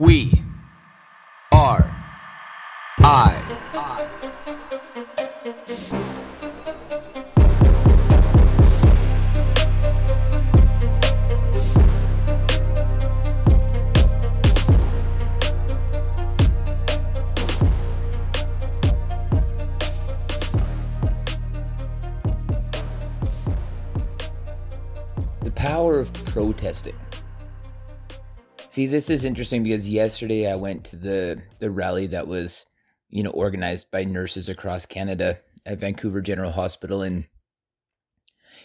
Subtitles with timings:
[0.00, 0.44] We
[1.50, 1.90] are
[3.00, 3.34] I.
[25.42, 26.94] The power of protesting.
[28.70, 32.66] See, this is interesting because yesterday I went to the the rally that was,
[33.08, 37.02] you know, organized by nurses across Canada at Vancouver General Hospital.
[37.02, 37.24] And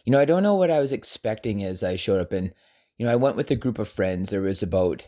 [0.04, 2.34] you know, I don't know what I was expecting as I showed up.
[2.34, 2.54] And
[2.98, 4.30] you know, I went with a group of friends.
[4.30, 5.06] There was about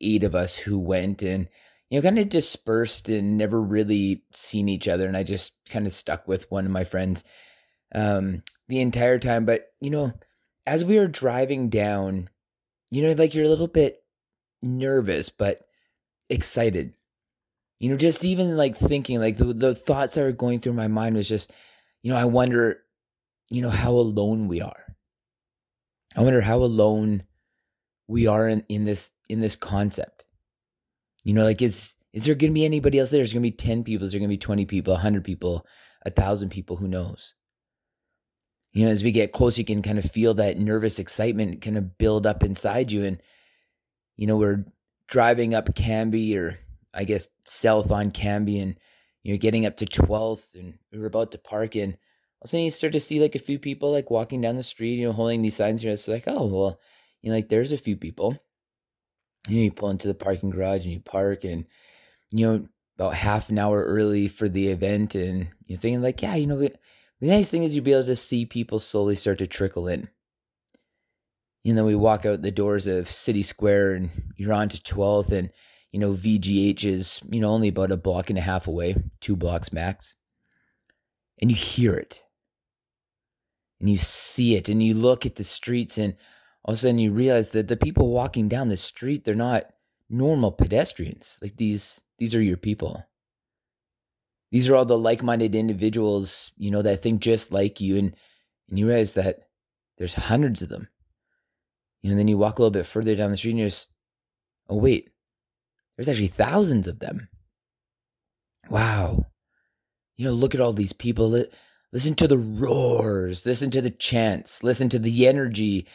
[0.00, 1.48] 8 of us who went and
[1.90, 5.08] you know, kind of dispersed and never really seen each other.
[5.08, 7.24] And I just kind of stuck with one of my friends
[7.92, 10.12] um the entire time, but you know,
[10.66, 12.30] as we were driving down,
[12.90, 14.03] you know, like you're a little bit
[14.64, 15.60] nervous but
[16.28, 16.94] excited.
[17.78, 20.88] You know, just even like thinking, like the the thoughts that were going through my
[20.88, 21.52] mind was just,
[22.02, 22.78] you know, I wonder,
[23.50, 24.96] you know, how alone we are.
[26.16, 27.24] I wonder how alone
[28.06, 30.24] we are in, in this in this concept.
[31.24, 33.18] You know, like is is there gonna be anybody else there?
[33.18, 35.66] There's gonna be 10 people, is there gonna be 20 people, hundred people,
[36.06, 37.34] a thousand people, who knows?
[38.72, 41.76] You know, as we get close, you can kind of feel that nervous excitement kind
[41.76, 43.04] of build up inside you.
[43.04, 43.20] And
[44.16, 44.64] you know, we're
[45.08, 46.58] driving up Cambie or
[46.92, 48.76] I guess south on Cambie and
[49.22, 51.90] you're getting up to 12th and we were about to park in.
[51.90, 54.56] All of a sudden you start to see like a few people like walking down
[54.56, 55.92] the street, you know, holding these signs here.
[55.92, 56.80] It's like, oh, well,
[57.22, 58.38] you know, like there's a few people.
[59.48, 61.64] You, know, you pull into the parking garage and you park and,
[62.30, 65.14] you know, about half an hour early for the event.
[65.14, 66.70] And you're thinking like, yeah, you know, the
[67.20, 70.08] nice thing is you'll be able to see people slowly start to trickle in
[71.64, 75.32] you know, we walk out the doors of City Square and you're on to 12th
[75.32, 75.50] and,
[75.92, 79.34] you know, VGH is, you know, only about a block and a half away, two
[79.34, 80.14] blocks max.
[81.40, 82.22] And you hear it.
[83.80, 86.14] And you see it and you look at the streets and
[86.64, 89.64] all of a sudden you realize that the people walking down the street, they're not
[90.10, 91.38] normal pedestrians.
[91.40, 93.04] Like these these are your people.
[94.52, 98.14] These are all the like-minded individuals, you know, that think just like you and
[98.68, 99.48] and you realize that
[99.98, 100.88] there's hundreds of them
[102.10, 103.88] and then you walk a little bit further down the street and you're just,
[104.68, 105.10] oh, wait,
[105.96, 107.28] there's actually thousands of them.
[108.68, 109.26] Wow.
[110.16, 111.44] You know, look at all these people.
[111.92, 115.86] Listen to the roars, listen to the chants, listen to the energy,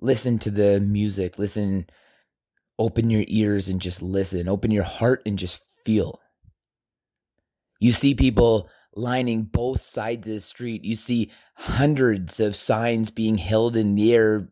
[0.00, 1.86] listen to the music, listen,
[2.78, 6.20] open your ears and just listen, open your heart and just feel.
[7.80, 10.84] You see people lining both sides of the street.
[10.84, 14.48] You see hundreds of signs being held in the air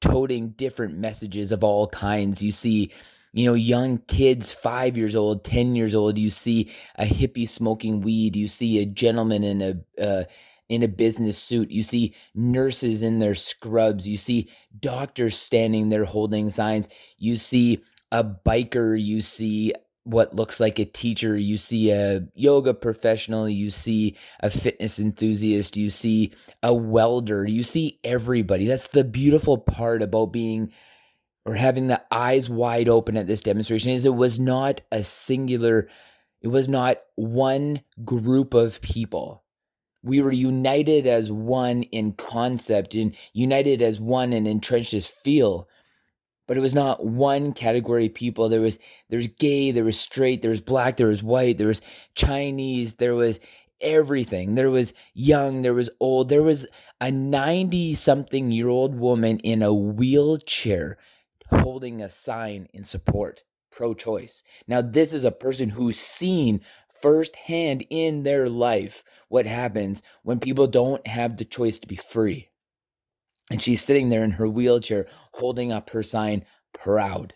[0.00, 2.42] toting different messages of all kinds.
[2.42, 2.92] You see,
[3.32, 6.18] you know, young kids, five years old, 10 years old.
[6.18, 8.36] You see a hippie smoking weed.
[8.36, 10.24] You see a gentleman in a, uh,
[10.68, 11.70] in a business suit.
[11.70, 14.06] You see nurses in their scrubs.
[14.06, 16.88] You see doctors standing there holding signs.
[17.18, 19.00] You see a biker.
[19.00, 19.74] You see
[20.10, 25.76] what looks like a teacher, you see a yoga professional, you see a fitness enthusiast,
[25.76, 26.32] you see
[26.62, 28.66] a welder, you see everybody.
[28.66, 30.72] That's the beautiful part about being
[31.46, 35.88] or having the eyes wide open at this demonstration is it was not a singular
[36.42, 39.44] it was not one group of people.
[40.02, 45.68] We were united as one in concept and united as one and entrenched as feel
[46.50, 48.48] but it was not one category of people.
[48.48, 51.68] There was there was gay, there was straight, there was black, there was white, there
[51.68, 51.80] was
[52.16, 53.38] Chinese, there was
[53.80, 54.56] everything.
[54.56, 56.66] There was young, there was old, there was
[57.00, 60.98] a 90 something year old woman in a wheelchair
[61.52, 64.42] holding a sign in support pro choice.
[64.66, 66.62] Now, this is a person who's seen
[67.00, 72.49] firsthand in their life what happens when people don't have the choice to be free.
[73.50, 77.34] And she's sitting there in her wheelchair holding up her sign, proud.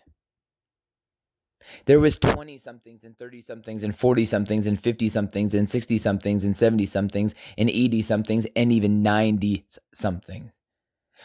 [1.85, 5.97] There was 20 somethings and 30 somethings and 40 somethings and 50 somethings and 60
[5.97, 10.51] somethings and 70 somethings and 80 somethings and even 90 somethings.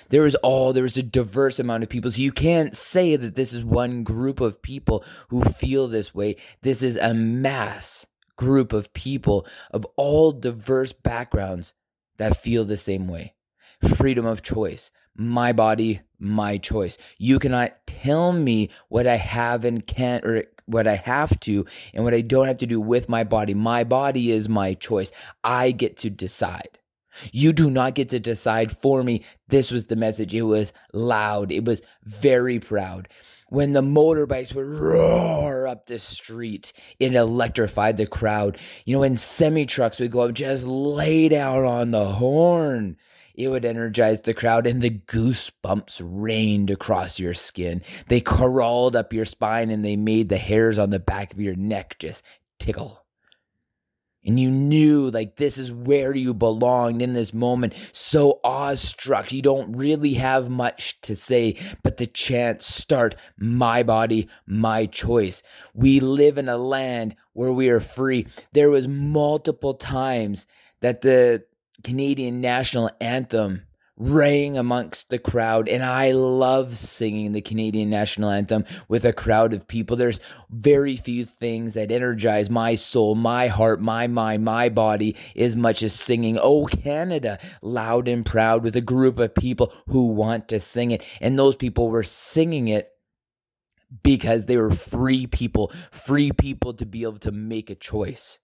[0.08, 2.10] There was all there was a diverse amount of people.
[2.10, 6.36] So you can't say that this is one group of people who feel this way.
[6.62, 8.06] This is a mass
[8.36, 11.74] group of people of all diverse backgrounds
[12.16, 13.34] that feel the same way
[13.88, 14.90] freedom of choice.
[15.16, 16.96] My body, my choice.
[17.18, 22.04] You cannot tell me what I have and can't, or what I have to, and
[22.04, 23.54] what I don't have to do with my body.
[23.54, 25.10] My body is my choice.
[25.42, 26.78] I get to decide.
[27.32, 29.24] You do not get to decide for me.
[29.48, 30.32] This was the message.
[30.32, 31.50] It was loud.
[31.50, 33.08] It was very proud.
[33.50, 38.58] when the motorbikes would roar up the street, it electrified the crowd.
[38.84, 42.96] You know, when semi trucks would go up, just lay down on the horn.
[43.40, 47.82] It would energize the crowd, and the goosebumps rained across your skin.
[48.08, 51.54] They crawled up your spine, and they made the hairs on the back of your
[51.54, 52.22] neck just
[52.58, 53.02] tickle.
[54.22, 57.72] And you knew like this is where you belonged in this moment.
[57.92, 59.32] So awestruck.
[59.32, 65.42] You don't really have much to say but the chant start my body my choice.
[65.72, 68.26] We live in a land where we are free.
[68.52, 70.46] There was multiple times
[70.80, 71.44] that the
[71.82, 73.62] canadian national anthem
[74.00, 75.68] rang amongst the crowd.
[75.68, 79.96] And I love singing the Canadian national anthem with a crowd of people.
[79.96, 85.54] There's very few things that energize my soul, my heart, my mind, my body as
[85.54, 90.48] much as singing Oh Canada loud and proud with a group of people who want
[90.48, 91.04] to sing it.
[91.20, 92.90] And those people were singing it
[94.02, 98.38] because they were free people, free people to be able to make a choice.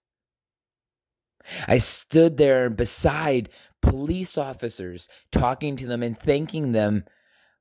[1.67, 3.49] I stood there beside
[3.81, 7.05] police officers, talking to them and thanking them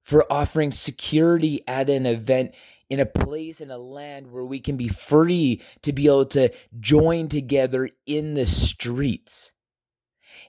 [0.03, 2.55] for offering security at an event
[2.89, 6.51] in a place in a land where we can be free to be able to
[6.79, 9.51] join together in the streets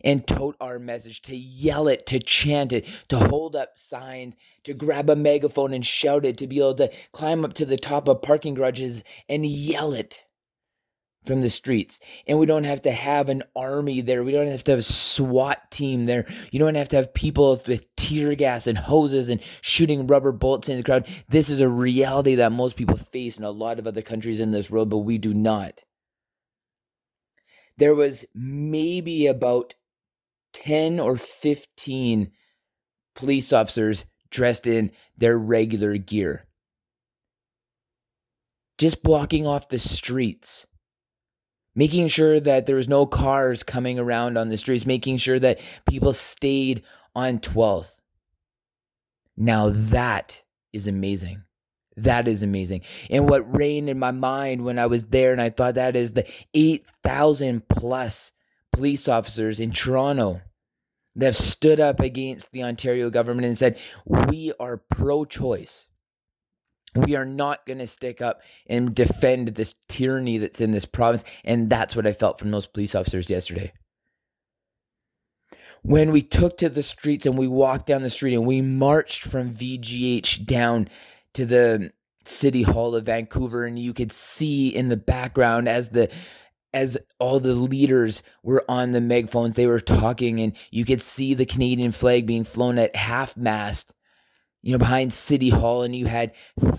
[0.04, 4.74] and tote our message, to yell it, to chant it, to hold up signs, to
[4.74, 8.08] grab a megaphone and shout it, to be able to climb up to the top
[8.08, 10.22] of parking garages and yell it
[11.28, 12.00] from the streets.
[12.26, 14.24] And we don't have to have an army there.
[14.24, 16.26] We don't have to have a SWAT team there.
[16.52, 20.70] You don't have to have people with tear gas and hoses and shooting rubber bullets
[20.70, 21.08] in the crowd.
[21.28, 24.52] This is a reality that most people face in a lot of other countries in
[24.52, 25.82] this world, but we do not.
[27.78, 29.76] There was maybe about
[30.54, 32.32] 10 or 15
[33.16, 36.46] police officers dressed in their regular gear.
[38.78, 40.67] Just blocking off the streets
[41.78, 45.60] making sure that there was no cars coming around on the streets, making sure that
[45.88, 46.82] people stayed
[47.16, 47.94] on 12th.
[49.38, 50.42] Now that
[50.74, 51.44] is amazing.
[51.96, 52.82] That is amazing.
[53.10, 56.14] And what reigned in my mind when I was there, and I thought that is
[56.14, 58.32] the 8,000 plus
[58.74, 60.42] police officers in Toronto
[61.16, 65.86] that have stood up against the Ontario government and said, We are pro choice.
[66.98, 71.24] We are not going to stick up and defend this tyranny that's in this province.
[71.44, 73.74] And that's what I felt from those police officers yesterday.
[75.84, 79.24] When we took to the streets and we walked down the street and we marched
[79.24, 80.90] from VGH down
[81.34, 81.92] to the
[82.26, 86.10] city hall of Vancouver and you could see in the background as the
[86.74, 91.34] as all the leaders were on the megaphones they were talking and you could see
[91.34, 93.94] the Canadian flag being flown at half mast
[94.68, 96.34] you know, behind City Hall, and you had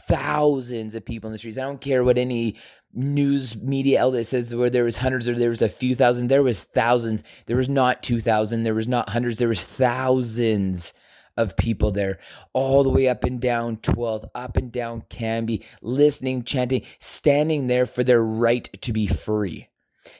[0.09, 1.57] thousands of people in the streets.
[1.57, 2.57] I don't care what any
[2.93, 6.29] news media outlet says where there was hundreds or there was a few thousand.
[6.29, 7.25] There was thousands.
[7.47, 8.65] There was not two thousand.
[8.65, 9.39] There was not hundreds.
[9.39, 10.93] There was thousands
[11.39, 12.19] of people there,
[12.53, 17.87] all the way up and down 12th, up and down Cambie, listening, chanting, standing there
[17.87, 19.67] for their right to be free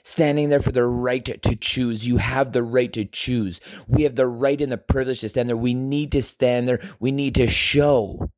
[0.03, 2.07] standing there for the right to choose.
[2.07, 3.61] You have the right to choose.
[3.87, 5.57] We have the right and the privilege to stand there.
[5.57, 6.81] We need to stand there.
[7.01, 8.31] We need to show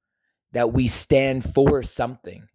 [0.53, 2.49] that we stand for something.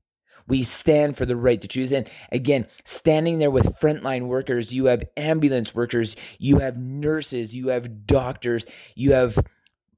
[0.47, 1.91] We stand for the right to choose.
[1.91, 7.69] And again, standing there with frontline workers, you have ambulance workers, you have nurses, you
[7.69, 9.39] have doctors, you have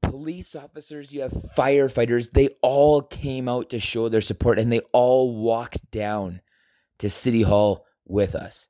[0.01, 2.31] police officers, you have firefighters.
[2.31, 6.41] They all came out to show their support and they all walked down
[6.99, 8.69] to City Hall with us.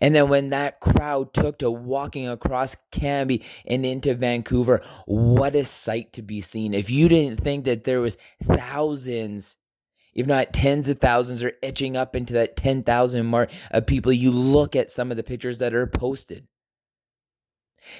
[0.00, 5.64] And then when that crowd took to walking across Cambie and into Vancouver, what a
[5.64, 6.74] sight to be seen.
[6.74, 9.56] If you didn't think that there was thousands,
[10.14, 14.30] if not tens of thousands, or etching up into that 10,000 mark of people, you
[14.30, 16.46] look at some of the pictures that are posted.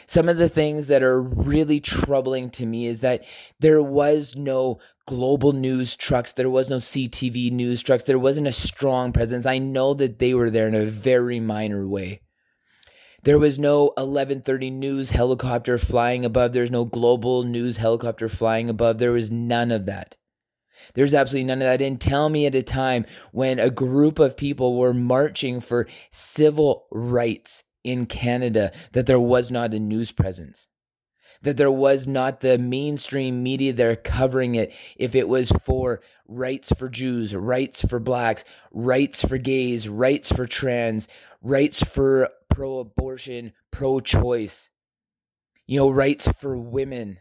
[0.07, 3.25] Some of the things that are really troubling to me is that
[3.61, 8.52] there was no global news trucks, there was no CTV news trucks, there wasn't a
[8.52, 9.47] strong presence.
[9.47, 12.21] I know that they were there in a very minor way.
[13.23, 16.52] There was no 1130 news helicopter flying above.
[16.52, 18.99] There's no global news helicopter flying above.
[18.99, 20.16] There was none of that.
[20.95, 21.83] There's absolutely none of that.
[21.83, 26.87] And tell me at a time when a group of people were marching for civil
[26.93, 30.66] rights in Canada that there was not a news presence,
[31.43, 34.73] that there was not the mainstream media there covering it.
[34.97, 40.47] If it was for rights for Jews, rights for blacks, rights for gays, rights for
[40.47, 41.09] trans,
[41.43, 44.69] rights for pro abortion, pro choice,
[45.66, 47.19] you know, rights for women.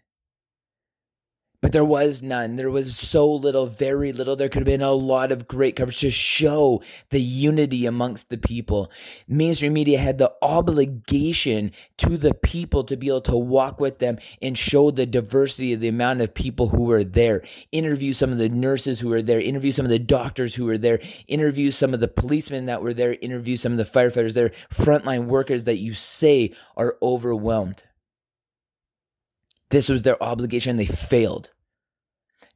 [1.61, 2.55] But there was none.
[2.55, 4.35] There was so little, very little.
[4.35, 8.37] There could have been a lot of great coverage to show the unity amongst the
[8.37, 8.91] people.
[9.27, 14.19] Mainstream media had the obligation to the people to be able to walk with them
[14.41, 17.41] and show the diversity of the amount of people who were there.
[17.71, 20.77] Interview some of the nurses who were there, interview some of the doctors who were
[20.77, 24.51] there, interview some of the policemen that were there, interview some of the firefighters there,
[24.71, 27.83] frontline workers that you say are overwhelmed.
[29.69, 30.77] This was their obligation.
[30.77, 31.51] They failed.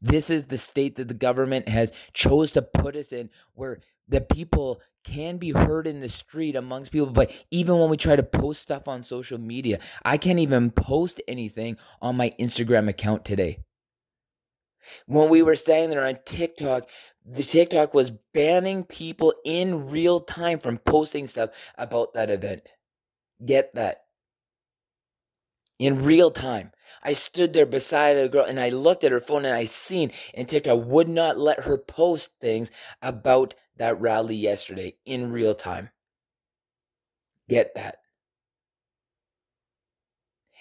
[0.01, 4.21] This is the state that the government has chose to put us in where the
[4.21, 8.23] people can be heard in the street amongst people but even when we try to
[8.23, 13.59] post stuff on social media i can't even post anything on my instagram account today
[15.05, 16.89] when we were standing there on tiktok
[17.25, 22.73] the tiktok was banning people in real time from posting stuff about that event
[23.45, 24.03] get that
[25.79, 26.71] in real time.
[27.01, 30.11] I stood there beside a girl and I looked at her phone and I seen
[30.33, 32.69] and TikTok would not let her post things
[33.01, 35.89] about that rally yesterday in real time.
[37.47, 37.99] Get that.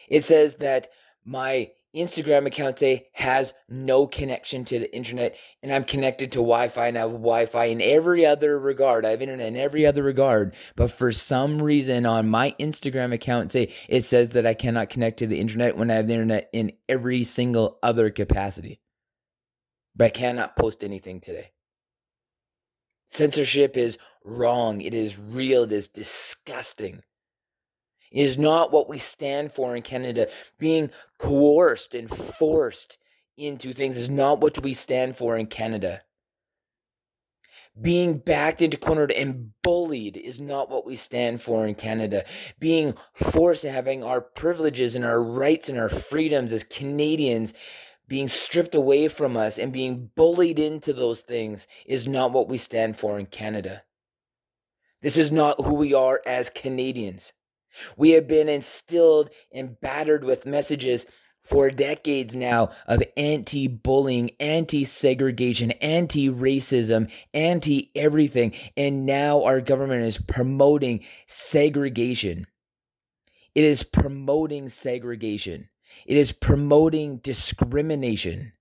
[0.09, 0.89] It says that
[1.25, 6.89] my Instagram account say has no connection to the internet, and I'm connected to Wi-Fi
[6.89, 9.07] and I have Wi-Fi in every other regard.
[9.07, 13.53] I have internet in every other regard, but for some reason on my Instagram account
[13.53, 16.51] say it says that I cannot connect to the internet when I have the internet
[16.53, 18.81] in every single other capacity.
[19.97, 21.53] But I cannot post anything today.
[23.07, 24.83] Censorship is wrong.
[24.83, 25.63] It is real.
[25.65, 27.03] It is disgusting
[28.13, 30.29] is not what we stand for in Canada.
[30.59, 32.99] Being coerced and forced
[33.37, 36.03] into things is not what we stand for in Canada.
[37.81, 42.25] Being backed into cornered and bullied is not what we stand for in Canada.
[42.59, 47.55] Being forced and having our privileges and our rights and our freedoms as Canadians
[48.09, 52.59] being stripped away from us and being bullied into those things is not what we
[52.59, 53.83] stand for in Canada.
[55.03, 57.33] This is not who we are as Canadians.
[57.97, 61.07] We have been instilled and battered with messages
[61.43, 68.55] for decades now of anti bullying, anti segregation, anti racism, anti everything.
[68.77, 72.47] And now our government is promoting segregation.
[73.55, 75.69] It is promoting segregation.
[76.07, 78.53] It is promoting discrimination.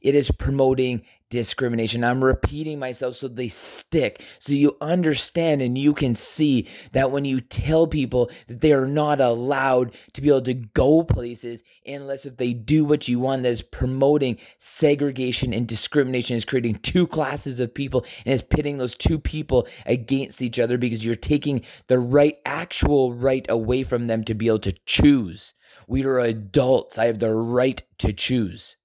[0.00, 2.04] It is promoting discrimination.
[2.04, 7.24] I'm repeating myself so they stick, so you understand and you can see that when
[7.24, 12.24] you tell people that they are not allowed to be able to go places unless
[12.24, 17.06] if they do what you want, that is promoting segregation and discrimination, is creating two
[17.06, 21.62] classes of people and is pitting those two people against each other because you're taking
[21.88, 25.52] the right, actual right away from them to be able to choose.
[25.86, 26.96] We are adults.
[26.96, 28.77] I have the right to choose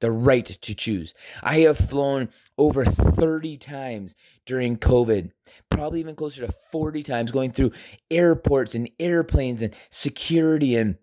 [0.00, 1.14] the right to choose.
[1.42, 4.14] I have flown over 30 times
[4.46, 5.30] during COVID,
[5.70, 7.72] probably even closer to 40 times, going through
[8.10, 10.96] airports and airplanes and security and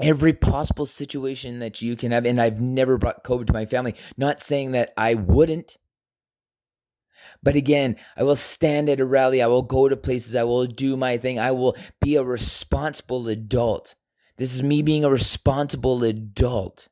[0.00, 2.26] every possible situation that you can have.
[2.26, 3.94] And I've never brought COVID to my family.
[4.16, 5.76] Not saying that I wouldn't.
[7.42, 9.42] But again, I will stand at a rally.
[9.42, 10.34] I will go to places.
[10.34, 11.38] I will do my thing.
[11.38, 13.94] I will be a responsible adult.
[14.36, 16.88] This is me being a responsible adult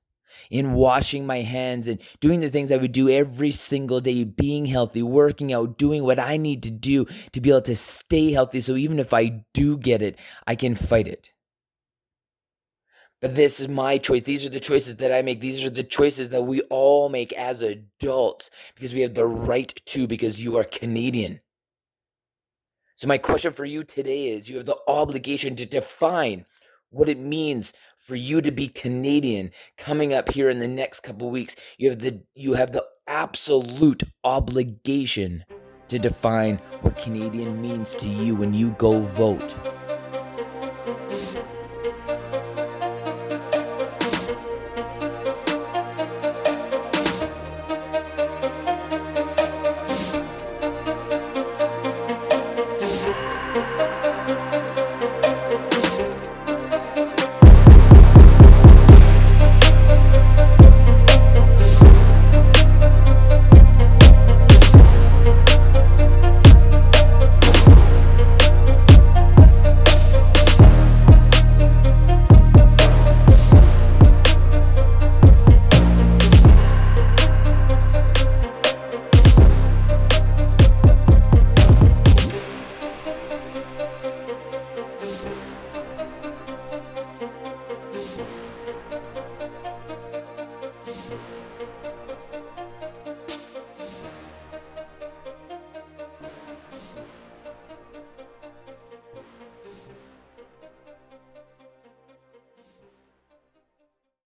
[0.51, 4.67] in washing my hands and doing the things I would do every single day, being
[4.67, 8.61] healthy, working out, doing what I need to do to be able to stay healthy.
[8.61, 11.31] So even if I do get it, I can fight it.
[13.21, 14.23] But this is my choice.
[14.23, 15.41] These are the choices that I make.
[15.41, 19.73] These are the choices that we all make as adults because we have the right
[19.87, 21.41] to, because you are Canadian.
[22.95, 26.47] So, my question for you today is you have the obligation to define
[26.91, 31.31] what it means for you to be Canadian coming up here in the next couple
[31.31, 31.55] weeks.
[31.77, 35.45] You have the you have the absolute obligation
[35.89, 39.55] to define what Canadian means to you when you go vote.